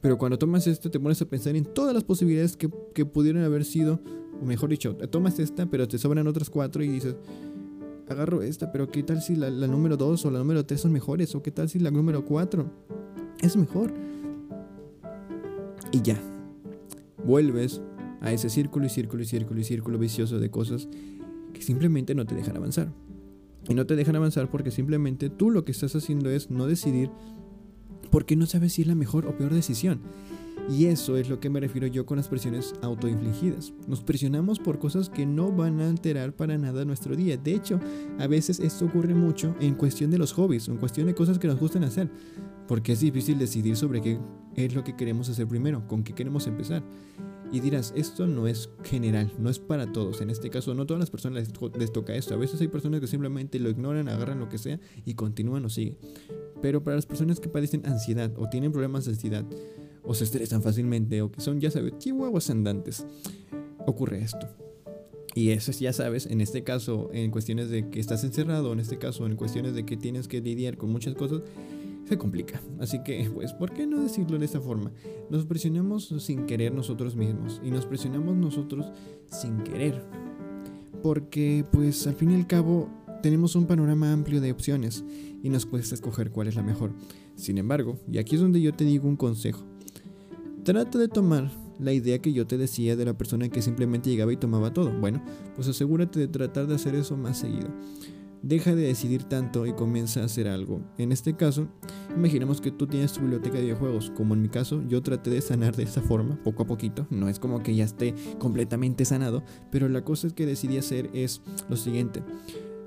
Pero 0.00 0.18
cuando 0.18 0.38
tomas 0.38 0.66
esta 0.66 0.90
te 0.90 0.98
pones 0.98 1.22
a 1.22 1.26
pensar 1.26 1.54
en 1.54 1.64
todas 1.64 1.94
las 1.94 2.02
posibilidades 2.02 2.56
que, 2.56 2.68
que 2.94 3.06
pudieron 3.06 3.44
haber 3.44 3.64
sido, 3.64 4.00
o 4.40 4.44
mejor 4.44 4.70
dicho, 4.70 4.96
tomas 4.96 5.38
esta, 5.38 5.66
pero 5.66 5.86
te 5.86 5.98
sobran 5.98 6.26
otras 6.26 6.50
cuatro 6.50 6.82
y 6.82 6.88
dices, 6.88 7.14
agarro 8.12 8.42
esta, 8.42 8.70
pero 8.72 8.88
¿qué 8.88 9.02
tal 9.02 9.20
si 9.20 9.36
la, 9.36 9.50
número 9.50 9.96
2 9.96 10.24
o 10.24 10.30
la 10.30 10.38
número 10.38 10.64
3 10.64 10.80
son 10.80 10.92
mejores? 10.92 11.34
¿O 11.34 11.42
qué 11.42 11.50
tal 11.50 11.68
si 11.68 11.78
la 11.78 11.90
número 11.90 12.24
4 12.24 12.70
es 13.40 13.56
mejor? 13.56 13.92
Y 15.90 16.02
ya, 16.02 16.18
vuelves 17.24 17.80
a 18.20 18.32
ese 18.32 18.48
círculo 18.48 18.86
y 18.86 18.88
círculo 18.88 19.22
y 19.22 19.26
círculo 19.26 19.60
y 19.60 19.64
círculo 19.64 19.98
vicioso 19.98 20.38
de 20.38 20.50
cosas 20.50 20.88
que 21.52 21.62
simplemente 21.62 22.14
no 22.14 22.24
te 22.24 22.34
dejan 22.34 22.56
avanzar. 22.56 22.92
Y 23.68 23.74
no 23.74 23.86
te 23.86 23.94
dejan 23.94 24.16
avanzar 24.16 24.50
porque 24.50 24.70
simplemente 24.70 25.30
tú 25.30 25.50
lo 25.50 25.64
que 25.64 25.72
estás 25.72 25.94
haciendo 25.94 26.30
es 26.30 26.50
no 26.50 26.66
decidir 26.66 27.10
porque 28.12 28.36
no 28.36 28.44
sabes 28.44 28.74
si 28.74 28.82
es 28.82 28.88
la 28.88 28.94
mejor 28.94 29.26
o 29.26 29.36
peor 29.36 29.52
decisión. 29.54 30.02
Y 30.70 30.84
eso 30.84 31.16
es 31.16 31.28
lo 31.28 31.40
que 31.40 31.50
me 31.50 31.58
refiero 31.58 31.88
yo 31.88 32.06
con 32.06 32.18
las 32.18 32.28
presiones 32.28 32.74
autoinfligidas. 32.82 33.72
Nos 33.88 34.02
presionamos 34.02 34.60
por 34.60 34.78
cosas 34.78 35.08
que 35.08 35.26
no 35.26 35.50
van 35.50 35.80
a 35.80 35.88
alterar 35.88 36.36
para 36.36 36.56
nada 36.56 36.84
nuestro 36.84 37.16
día. 37.16 37.36
De 37.36 37.54
hecho, 37.54 37.80
a 38.20 38.26
veces 38.28 38.60
esto 38.60 38.84
ocurre 38.84 39.14
mucho 39.14 39.56
en 39.60 39.74
cuestión 39.74 40.10
de 40.10 40.18
los 40.18 40.32
hobbies, 40.34 40.68
en 40.68 40.76
cuestión 40.76 41.06
de 41.06 41.14
cosas 41.14 41.38
que 41.38 41.48
nos 41.48 41.58
gustan 41.58 41.84
hacer. 41.84 42.10
Porque 42.68 42.92
es 42.92 43.00
difícil 43.00 43.38
decidir 43.38 43.76
sobre 43.76 44.02
qué 44.02 44.20
es 44.54 44.74
lo 44.74 44.84
que 44.84 44.94
queremos 44.94 45.28
hacer 45.30 45.48
primero, 45.48 45.88
con 45.88 46.04
qué 46.04 46.12
queremos 46.12 46.46
empezar. 46.46 46.84
Y 47.50 47.60
dirás, 47.60 47.92
esto 47.96 48.26
no 48.26 48.46
es 48.46 48.70
general, 48.84 49.32
no 49.38 49.50
es 49.50 49.58
para 49.58 49.90
todos. 49.90 50.20
En 50.20 50.30
este 50.30 50.48
caso, 50.48 50.74
no 50.74 50.86
todas 50.86 51.00
las 51.00 51.10
personas 51.10 51.48
les, 51.76 51.92
toca 51.92 52.14
esto. 52.14 52.34
A 52.34 52.38
veces 52.38 52.60
hay 52.60 52.68
personas 52.68 53.00
que 53.00 53.06
simplemente 53.06 53.58
lo 53.58 53.70
ignoran, 53.70 54.08
agarran 54.08 54.38
lo 54.38 54.48
que 54.48 54.58
sea 54.58 54.78
y 55.04 55.14
continúan 55.14 55.64
o 55.64 55.70
siguen. 55.70 55.96
Pero 56.62 56.82
para 56.82 56.96
las 56.96 57.06
personas 57.06 57.40
que 57.40 57.48
padecen 57.48 57.84
ansiedad 57.84 58.32
o 58.38 58.48
tienen 58.48 58.72
problemas 58.72 59.04
de 59.04 59.10
ansiedad 59.10 59.44
o 60.04 60.14
se 60.14 60.24
estresan 60.24 60.62
fácilmente 60.62 61.20
o 61.20 61.30
que 61.30 61.40
son, 61.40 61.60
ya 61.60 61.70
sabes, 61.70 61.98
chihuahuas 61.98 62.48
andantes, 62.48 63.04
ocurre 63.86 64.22
esto. 64.22 64.48
Y 65.34 65.50
eso 65.50 65.72
ya 65.72 65.92
sabes, 65.92 66.26
en 66.26 66.40
este 66.40 66.62
caso, 66.62 67.08
en 67.12 67.30
cuestiones 67.30 67.70
de 67.70 67.88
que 67.88 68.00
estás 68.00 68.22
encerrado, 68.22 68.72
en 68.72 68.80
este 68.80 68.98
caso, 68.98 69.26
en 69.26 69.36
cuestiones 69.36 69.74
de 69.74 69.84
que 69.84 69.96
tienes 69.96 70.28
que 70.28 70.40
lidiar 70.40 70.76
con 70.76 70.90
muchas 70.90 71.14
cosas, 71.14 71.40
se 72.06 72.18
complica. 72.18 72.60
Así 72.78 73.02
que, 73.02 73.30
pues, 73.32 73.54
¿por 73.54 73.72
qué 73.72 73.86
no 73.86 74.02
decirlo 74.02 74.38
de 74.38 74.44
esta 74.44 74.60
forma? 74.60 74.92
Nos 75.30 75.46
presionamos 75.46 76.12
sin 76.18 76.44
querer 76.44 76.74
nosotros 76.74 77.16
mismos 77.16 77.60
y 77.64 77.70
nos 77.70 77.86
presionamos 77.86 78.36
nosotros 78.36 78.86
sin 79.30 79.62
querer. 79.64 80.02
Porque, 81.02 81.64
pues, 81.72 82.06
al 82.06 82.14
fin 82.14 82.32
y 82.32 82.34
al 82.34 82.46
cabo, 82.46 82.90
tenemos 83.22 83.54
un 83.56 83.66
panorama 83.66 84.12
amplio 84.12 84.40
de 84.40 84.52
opciones 84.52 85.04
y 85.42 85.48
nos 85.48 85.64
cuesta 85.64 85.94
escoger 85.94 86.30
cuál 86.30 86.48
es 86.48 86.56
la 86.56 86.62
mejor. 86.62 86.92
Sin 87.36 87.56
embargo, 87.56 87.98
y 88.10 88.18
aquí 88.18 88.34
es 88.34 88.40
donde 88.40 88.60
yo 88.60 88.74
te 88.74 88.84
digo 88.84 89.08
un 89.08 89.16
consejo, 89.16 89.64
trata 90.64 90.98
de 90.98 91.08
tomar 91.08 91.50
la 91.78 91.92
idea 91.92 92.20
que 92.20 92.32
yo 92.32 92.46
te 92.46 92.58
decía 92.58 92.96
de 92.96 93.04
la 93.04 93.16
persona 93.16 93.48
que 93.48 93.62
simplemente 93.62 94.10
llegaba 94.10 94.32
y 94.32 94.36
tomaba 94.36 94.72
todo. 94.72 94.92
Bueno, 94.92 95.22
pues 95.56 95.68
asegúrate 95.68 96.20
de 96.20 96.28
tratar 96.28 96.66
de 96.66 96.74
hacer 96.74 96.94
eso 96.94 97.16
más 97.16 97.38
seguido. 97.38 97.68
deja 98.42 98.74
de 98.74 98.82
decidir 98.82 99.24
tanto 99.24 99.66
y 99.66 99.72
comienza 99.72 100.20
a 100.20 100.24
hacer 100.24 100.48
algo. 100.48 100.80
En 100.98 101.12
este 101.12 101.34
caso, 101.34 101.68
imaginemos 102.16 102.60
que 102.60 102.72
tú 102.72 102.86
tienes 102.86 103.12
tu 103.12 103.20
biblioteca 103.20 103.56
de 103.56 103.62
videojuegos, 103.62 104.10
como 104.10 104.34
en 104.34 104.42
mi 104.42 104.48
caso, 104.48 104.82
yo 104.88 105.02
traté 105.02 105.30
de 105.30 105.40
sanar 105.40 105.76
de 105.76 105.84
esa 105.84 106.02
forma, 106.02 106.36
poco 106.42 106.64
a 106.64 106.66
poquito, 106.66 107.06
no 107.10 107.28
es 107.28 107.38
como 107.38 107.62
que 107.62 107.74
ya 107.74 107.84
esté 107.84 108.14
completamente 108.38 109.04
sanado, 109.04 109.42
pero 109.70 109.88
la 109.88 110.04
cosa 110.04 110.28
que 110.30 110.46
decidí 110.46 110.76
hacer 110.76 111.08
es 111.14 111.40
lo 111.68 111.76
siguiente, 111.76 112.22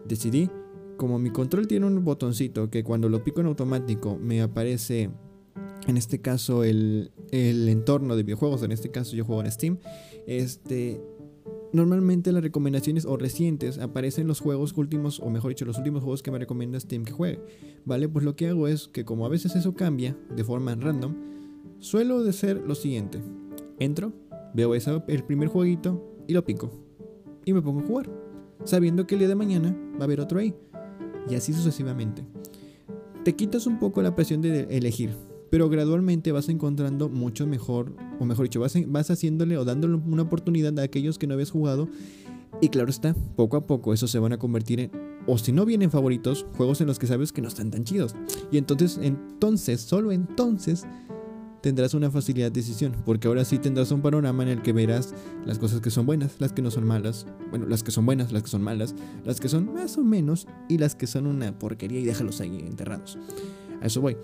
decidí, 0.07 0.49
como 0.97 1.19
mi 1.19 1.29
control 1.29 1.67
tiene 1.67 1.85
un 1.85 2.03
botoncito 2.03 2.69
que 2.69 2.83
cuando 2.83 3.09
lo 3.09 3.23
pico 3.23 3.41
en 3.41 3.47
automático 3.47 4.17
me 4.17 4.41
aparece 4.41 5.09
en 5.87 5.97
este 5.97 6.19
caso 6.19 6.63
el, 6.63 7.11
el, 7.31 7.69
entorno 7.69 8.15
de 8.15 8.23
videojuegos, 8.23 8.63
en 8.63 8.71
este 8.71 8.89
caso 8.89 9.15
yo 9.15 9.25
juego 9.25 9.41
en 9.43 9.51
Steam, 9.51 9.77
este, 10.25 10.99
Normalmente 11.75 12.31
las 12.31 12.41
recomendaciones 12.41 13.05
o 13.05 13.17
recientes 13.17 13.79
aparecen 13.79 14.27
los 14.27 14.39
juegos 14.39 14.71
últimos, 14.77 15.19
o 15.19 15.29
mejor 15.29 15.49
dicho, 15.49 15.65
los 15.65 15.77
últimos 15.77 16.03
juegos 16.03 16.23
que 16.23 16.31
me 16.31 16.39
recomienda 16.39 16.79
Steam 16.79 17.03
que 17.03 17.11
juegue. 17.11 17.41
¿Vale? 17.83 18.07
Pues 18.07 18.23
lo 18.23 18.33
que 18.37 18.47
hago 18.47 18.69
es 18.69 18.87
que 18.87 19.03
como 19.03 19.25
a 19.25 19.29
veces 19.29 19.57
eso 19.57 19.73
cambia 19.73 20.17
de 20.33 20.45
forma 20.45 20.73
random, 20.75 21.13
suelo 21.79 22.23
de 22.23 22.31
ser 22.31 22.61
lo 22.65 22.75
siguiente. 22.75 23.21
Entro, 23.77 24.13
veo 24.53 24.73
ese, 24.73 25.03
el 25.09 25.25
primer 25.25 25.49
jueguito 25.49 26.23
y 26.29 26.33
lo 26.33 26.45
pico. 26.45 26.71
Y 27.43 27.51
me 27.51 27.61
pongo 27.61 27.81
a 27.81 27.83
jugar. 27.83 28.24
Sabiendo 28.63 29.05
que 29.05 29.15
el 29.15 29.19
día 29.19 29.27
de 29.27 29.35
mañana 29.35 29.77
va 29.95 30.01
a 30.01 30.03
haber 30.05 30.21
otro 30.21 30.39
ahí. 30.39 30.55
Y 31.29 31.35
así 31.35 31.53
sucesivamente. 31.53 32.25
Te 33.23 33.35
quitas 33.35 33.67
un 33.67 33.79
poco 33.79 34.01
la 34.01 34.15
presión 34.15 34.41
de 34.41 34.67
elegir 34.69 35.11
pero 35.55 35.69
gradualmente 35.69 36.33
vas 36.33 36.49
encontrando 36.49 37.07
mucho 37.07 37.47
mejor, 37.47 37.95
o 38.19 38.25
mejor 38.25 38.45
dicho, 38.45 38.59
vas, 38.59 38.73
vas 38.87 39.09
haciéndole 39.09 39.57
o 39.57 39.63
dándole 39.63 39.95
una 39.95 40.23
oportunidad 40.23 40.77
a 40.79 40.83
aquellos 40.83 41.17
que 41.17 41.27
no 41.27 41.33
habías 41.33 41.51
jugado. 41.51 41.87
Y 42.61 42.67
claro 42.67 42.89
está, 42.89 43.13
poco 43.35 43.55
a 43.55 43.65
poco 43.65 43.93
eso 43.93 44.07
se 44.07 44.19
van 44.19 44.33
a 44.33 44.37
convertir 44.37 44.79
en, 44.79 44.91
o 45.27 45.37
si 45.37 45.53
no 45.53 45.65
vienen 45.65 45.91
favoritos, 45.91 46.45
juegos 46.57 46.81
en 46.81 46.87
los 46.87 46.99
que 46.99 47.07
sabes 47.07 47.31
que 47.31 47.41
no 47.41 47.47
están 47.47 47.71
tan 47.71 47.83
chidos. 47.85 48.15
Y 48.51 48.57
entonces, 48.57 48.99
entonces, 49.01 49.79
solo 49.79 50.11
entonces, 50.11 50.85
tendrás 51.65 51.95
una 51.95 52.11
facilidad 52.11 52.51
de 52.51 52.61
decisión, 52.61 52.95
porque 53.07 53.27
ahora 53.27 53.43
sí 53.43 53.57
tendrás 53.57 53.89
un 53.89 54.03
panorama 54.03 54.43
en 54.43 54.49
el 54.49 54.61
que 54.61 54.71
verás 54.71 55.15
las 55.47 55.57
cosas 55.57 55.81
que 55.81 55.89
son 55.89 56.05
buenas, 56.05 56.35
las 56.37 56.53
que 56.53 56.61
no 56.61 56.69
son 56.69 56.85
malas, 56.85 57.25
bueno, 57.49 57.65
las 57.65 57.81
que 57.81 57.89
son 57.89 58.05
buenas, 58.05 58.31
las 58.31 58.43
que 58.43 58.49
son 58.49 58.61
malas, 58.61 58.93
las 59.23 59.39
que 59.39 59.49
son 59.49 59.73
más 59.73 59.97
o 59.97 60.03
menos 60.03 60.45
y 60.69 60.77
las 60.77 60.93
que 60.93 61.07
son 61.07 61.25
una 61.25 61.57
porquería 61.57 61.99
y 61.99 62.05
déjalos 62.05 62.39
ahí 62.39 62.59
enterrados. 62.59 63.17
A 63.81 63.87
eso 63.87 63.99
voy. 63.99 64.15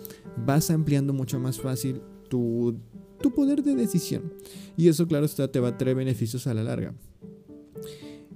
Vas 0.45 0.69
ampliando 0.69 1.13
mucho 1.13 1.39
más 1.39 1.59
fácil 1.59 2.03
tu, 2.29 2.75
tu 3.19 3.33
poder 3.33 3.63
de 3.63 3.73
decisión. 3.73 4.31
Y 4.77 4.87
eso, 4.89 5.07
claro, 5.07 5.27
te 5.27 5.59
va 5.59 5.69
a 5.69 5.77
traer 5.79 5.95
beneficios 5.95 6.45
a 6.45 6.53
la 6.53 6.63
larga. 6.63 6.93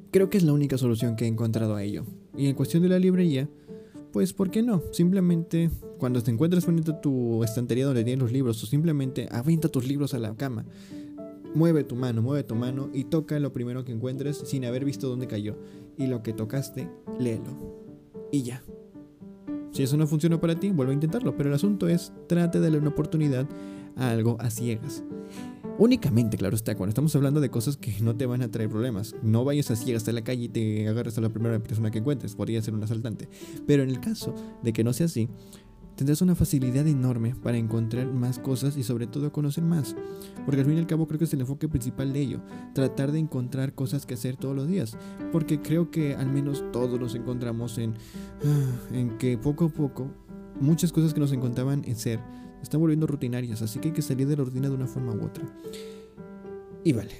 Creo 0.09 0.31
que 0.31 0.39
es 0.39 0.43
la 0.43 0.53
única 0.53 0.79
solución 0.79 1.15
que 1.15 1.25
he 1.25 1.27
encontrado 1.27 1.75
a 1.75 1.83
ello. 1.83 2.05
Y 2.35 2.47
en 2.47 2.55
cuestión 2.55 2.81
de 2.81 2.89
la 2.89 2.97
librería, 2.97 3.47
pues 4.11 4.33
¿por 4.33 4.49
qué 4.49 4.63
no? 4.63 4.81
Simplemente 4.91 5.69
cuando 5.97 6.21
te 6.21 6.31
encuentres 6.31 6.65
frente 6.65 6.91
a 6.91 7.01
tu 7.01 7.43
estantería 7.43 7.85
donde 7.85 8.03
tienes 8.03 8.21
los 8.21 8.31
libros, 8.31 8.61
o 8.63 8.65
simplemente 8.65 9.27
avienta 9.31 9.69
tus 9.69 9.87
libros 9.87 10.13
a 10.13 10.19
la 10.19 10.35
cama. 10.35 10.65
Mueve 11.53 11.83
tu 11.83 11.95
mano, 11.95 12.21
mueve 12.21 12.43
tu 12.43 12.55
mano 12.55 12.89
y 12.93 13.05
toca 13.05 13.39
lo 13.39 13.53
primero 13.53 13.85
que 13.85 13.93
encuentres 13.93 14.37
sin 14.37 14.65
haber 14.65 14.83
visto 14.83 15.07
dónde 15.07 15.27
cayó. 15.27 15.57
Y 15.97 16.07
lo 16.07 16.21
que 16.21 16.33
tocaste, 16.33 16.89
léelo. 17.17 17.79
Y 18.31 18.43
ya. 18.43 18.61
Si 19.71 19.83
eso 19.83 19.95
no 19.95 20.07
funciona 20.07 20.39
para 20.39 20.59
ti, 20.59 20.71
vuelve 20.71 20.91
a 20.91 20.95
intentarlo. 20.95 21.35
Pero 21.37 21.49
el 21.49 21.55
asunto 21.55 21.87
es, 21.87 22.11
trate 22.27 22.59
de 22.59 22.63
darle 22.65 22.79
una 22.79 22.89
oportunidad 22.89 23.47
a 23.95 24.11
algo 24.11 24.35
a 24.39 24.49
ciegas. 24.49 25.03
Únicamente, 25.77 26.37
claro 26.37 26.55
está, 26.55 26.75
cuando 26.75 26.91
estamos 26.91 27.13
hablando 27.17 27.41
de 27.41 27.49
cosas 27.49 27.75
que 27.75 27.93
no 27.99 28.15
te 28.15 28.25
van 28.25 28.41
a 28.41 28.49
traer 28.49 28.69
problemas. 28.69 29.13
No 29.21 29.43
vayas 29.43 29.71
a 29.71 29.75
ciegas 29.75 30.07
a 30.07 30.13
la 30.13 30.23
calle 30.23 30.45
y 30.45 30.49
te 30.49 30.87
agarres 30.87 31.17
a 31.17 31.21
la 31.21 31.29
primera 31.29 31.59
persona 31.59 31.91
que 31.91 31.99
encuentres. 31.99 32.35
Podría 32.35 32.61
ser 32.61 32.73
un 32.73 32.83
asaltante. 32.83 33.27
Pero 33.67 33.83
en 33.83 33.89
el 33.89 33.99
caso 33.99 34.33
de 34.63 34.71
que 34.71 34.85
no 34.85 34.93
sea 34.93 35.07
así, 35.07 35.27
tendrás 35.95 36.21
una 36.21 36.35
facilidad 36.35 36.87
enorme 36.87 37.35
para 37.35 37.57
encontrar 37.57 38.11
más 38.11 38.39
cosas 38.39 38.77
y 38.77 38.83
sobre 38.83 39.07
todo 39.07 39.31
conocer 39.31 39.63
más. 39.63 39.95
Porque 40.45 40.61
al 40.61 40.67
fin 40.67 40.75
y 40.75 40.79
al 40.79 40.87
cabo 40.87 41.07
creo 41.07 41.17
que 41.17 41.25
es 41.25 41.33
el 41.33 41.41
enfoque 41.41 41.67
principal 41.67 42.13
de 42.13 42.21
ello, 42.21 42.41
tratar 42.73 43.11
de 43.11 43.19
encontrar 43.19 43.73
cosas 43.73 44.05
que 44.05 44.13
hacer 44.13 44.37
todos 44.37 44.55
los 44.55 44.67
días. 44.67 44.97
Porque 45.31 45.61
creo 45.61 45.91
que 45.91 46.15
al 46.15 46.31
menos 46.31 46.63
todos 46.71 46.99
nos 46.99 47.15
encontramos 47.15 47.77
en, 47.77 47.95
ah, 48.43 49.17
que 49.19 49.37
poco 49.37 49.65
a 49.65 49.69
poco 49.69 50.11
muchas 50.59 50.91
cosas 50.91 51.13
que 51.13 51.19
nos 51.19 51.31
encontraban 51.31 51.83
en 51.85 51.95
ser 51.95 52.19
están 52.61 52.81
volviendo 52.81 53.05
rutinarias, 53.05 53.61
así 53.61 53.79
que 53.79 53.89
hay 53.89 53.93
que 53.93 54.01
salir 54.01 54.27
de 54.27 54.37
la 54.37 54.43
rutina 54.43 54.69
de 54.69 54.75
una 54.75 54.87
forma 54.87 55.13
u 55.13 55.25
otra. 55.25 55.45
Y 56.83 56.93
vale, 56.93 57.11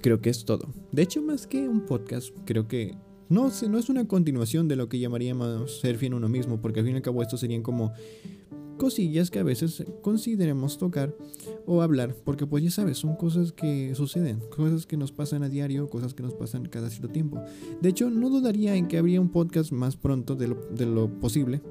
creo 0.00 0.20
que 0.20 0.30
es 0.30 0.44
todo. 0.44 0.68
De 0.92 1.02
hecho, 1.02 1.22
más 1.22 1.46
que 1.46 1.68
un 1.68 1.80
podcast, 1.80 2.34
creo 2.44 2.68
que 2.68 2.96
no, 3.28 3.50
no 3.68 3.78
es 3.78 3.88
una 3.88 4.06
continuación 4.06 4.68
de 4.68 4.76
lo 4.76 4.88
que 4.88 4.98
llamaríamos 4.98 5.80
ser 5.80 5.96
fiel 5.96 6.14
uno 6.14 6.28
mismo, 6.28 6.60
porque 6.60 6.80
al 6.80 6.86
fin 6.86 6.94
y 6.94 6.96
al 6.96 7.02
cabo 7.02 7.22
esto 7.22 7.36
serían 7.36 7.62
como 7.62 7.92
cosillas 8.76 9.30
que 9.30 9.38
a 9.38 9.44
veces 9.44 9.84
consideremos 10.02 10.78
tocar 10.78 11.14
o 11.66 11.82
hablar, 11.82 12.14
porque 12.24 12.46
pues 12.46 12.64
ya 12.64 12.70
sabes, 12.70 12.98
son 12.98 13.16
cosas 13.16 13.52
que 13.52 13.94
suceden, 13.94 14.40
cosas 14.54 14.86
que 14.86 14.96
nos 14.96 15.12
pasan 15.12 15.42
a 15.42 15.48
diario, 15.48 15.88
cosas 15.88 16.14
que 16.14 16.22
nos 16.22 16.34
pasan 16.34 16.66
cada 16.66 16.90
cierto 16.90 17.08
tiempo. 17.08 17.42
De 17.80 17.88
hecho, 17.88 18.10
no 18.10 18.30
dudaría 18.30 18.74
en 18.74 18.88
que 18.88 18.98
habría 18.98 19.20
un 19.20 19.30
podcast 19.30 19.72
más 19.72 19.96
pronto 19.96 20.34
de 20.34 20.86
lo 20.86 21.20
posible, 21.20 21.62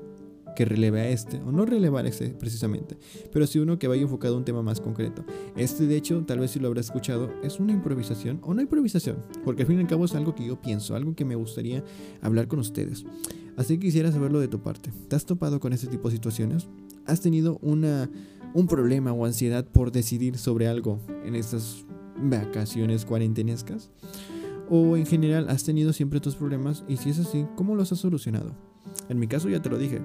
que 0.56 0.66
releve 0.66 1.02
a 1.02 1.10
este, 1.10 1.42
o 1.42 1.52
no 1.52 1.66
relevar 1.66 2.06
este 2.06 2.30
precisamente, 2.30 2.98
pero 3.32 3.48
sí 3.48 3.60
uno 3.60 3.80
que 3.80 3.88
vaya 3.88 4.02
enfocado 4.02 4.36
a 4.36 4.38
un 4.38 4.46
tema 4.46 4.62
más 4.62 4.80
concreto. 4.80 5.26
Este, 5.56 5.88
de 5.88 5.96
hecho, 5.96 6.24
tal 6.26 6.40
vez 6.40 6.52
si 6.52 6.60
lo 6.60 6.68
habrá 6.68 6.82
escuchado, 6.82 7.32
es 7.44 7.60
una 7.60 7.72
improvisación 7.72 8.40
o 8.44 8.54
no 8.54 8.62
improvisación, 8.62 9.18
porque 9.44 9.64
al 9.64 9.68
fin 9.68 9.78
y 9.78 9.82
al 9.82 9.88
cabo 9.88 10.06
es 10.06 10.16
algo 10.16 10.36
que 10.36 10.46
yo 10.46 10.62
pienso, 10.62 10.96
algo 10.96 11.16
que 11.16 11.26
me 11.26 11.36
gustaría 11.36 11.84
hablar 12.22 12.48
con 12.48 12.60
ustedes. 12.60 13.06
Así 13.56 13.78
que 13.78 13.86
quisiera 13.88 14.12
saberlo 14.12 14.40
de 14.40 14.48
tu 14.48 14.62
parte. 14.62 14.92
¿Te 15.08 15.16
has 15.16 15.26
topado 15.26 15.60
con 15.60 15.74
este 15.74 15.88
tipo 15.88 16.10
de 16.10 16.16
situaciones? 16.16 16.68
¿Has 17.06 17.22
tenido 17.22 17.60
una, 17.62 18.10
un 18.54 18.68
problema 18.68 19.14
o 19.14 19.26
ansiedad 19.26 19.66
por 19.66 19.92
decidir 19.92 20.38
sobre 20.38 20.68
algo 20.68 21.00
en 21.24 21.36
estas 21.36 21.86
vacaciones 22.18 23.06
cuarentenescas? 23.06 23.92
¿O 24.70 24.98
en 24.98 25.06
general 25.06 25.50
has 25.50 25.64
tenido 25.64 25.94
siempre 25.94 26.20
tus 26.20 26.36
problemas? 26.36 26.84
Y 26.88 26.98
si 26.98 27.12
es 27.12 27.20
así, 27.20 27.46
¿cómo 27.56 27.76
los 27.76 27.92
has 27.92 28.00
solucionado? 28.00 28.73
En 29.10 29.20
mi 29.20 29.28
caso 29.28 29.50
ya 29.50 29.62
te 29.62 29.70
lo 29.70 29.78
dije 29.78 30.02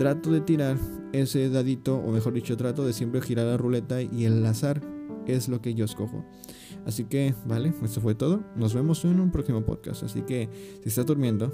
trato 0.00 0.32
de 0.32 0.40
tirar 0.40 0.78
ese 1.12 1.50
dadito, 1.50 1.96
o 1.96 2.10
mejor 2.10 2.32
dicho, 2.32 2.56
trato 2.56 2.86
de 2.86 2.94
siempre 2.94 3.20
girar 3.20 3.44
la 3.44 3.58
ruleta 3.58 4.00
y 4.00 4.24
el 4.24 4.46
azar 4.46 4.80
es 5.26 5.46
lo 5.46 5.60
que 5.60 5.74
yo 5.74 5.84
escojo. 5.84 6.24
Así 6.86 7.04
que, 7.04 7.34
vale, 7.44 7.74
esto 7.84 8.00
fue 8.00 8.14
todo. 8.14 8.42
Nos 8.56 8.72
vemos 8.72 9.04
en 9.04 9.20
un 9.20 9.30
próximo 9.30 9.62
podcast. 9.62 10.02
Así 10.02 10.22
que, 10.22 10.48
si 10.82 10.88
estás 10.88 11.04
durmiendo, 11.04 11.52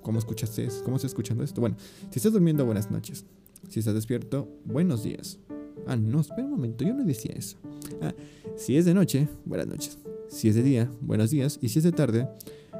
¿cómo 0.00 0.18
escuchaste? 0.18 0.68
¿Cómo 0.84 0.96
estás 0.96 1.10
escuchando 1.10 1.44
esto? 1.44 1.60
Bueno, 1.60 1.76
si 2.08 2.18
estás 2.18 2.32
durmiendo, 2.32 2.64
buenas 2.64 2.90
noches. 2.90 3.26
Si 3.68 3.80
estás 3.80 3.92
despierto, 3.92 4.48
buenos 4.64 5.02
días. 5.02 5.38
Ah, 5.86 5.96
no, 5.96 6.20
espera 6.20 6.44
un 6.44 6.52
momento, 6.52 6.82
yo 6.82 6.94
no 6.94 7.04
decía 7.04 7.34
eso. 7.36 7.58
Ah, 8.00 8.14
si 8.56 8.78
es 8.78 8.86
de 8.86 8.94
noche, 8.94 9.28
buenas 9.44 9.66
noches. 9.66 9.98
Si 10.28 10.48
es 10.48 10.54
de 10.54 10.62
día, 10.62 10.90
buenos 11.02 11.28
días. 11.28 11.58
Y 11.60 11.68
si 11.68 11.80
es 11.80 11.84
de 11.84 11.92
tarde, 11.92 12.26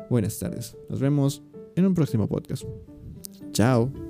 buenas 0.09 0.39
tardes. 0.39 0.75
Nos 0.89 1.01
vemos 1.01 1.43
en 1.79 1.87
un 1.87 1.95
próximo 1.95 2.27
podcast. 2.27 2.65
Chao. 3.53 4.08